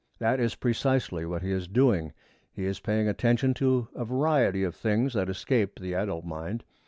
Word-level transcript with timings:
That 0.17 0.39
is 0.39 0.55
precisely 0.55 1.27
what 1.27 1.43
he 1.43 1.51
is 1.51 1.67
doing. 1.67 2.11
He 2.51 2.65
is 2.65 2.79
paying 2.79 3.07
attention 3.07 3.53
to 3.53 3.87
a 3.93 4.03
variety 4.03 4.63
of 4.63 4.73
things 4.73 5.13
that 5.13 5.29
escape 5.29 5.79
the 5.79 5.93
adult 5.93 6.25
mind. 6.25 6.63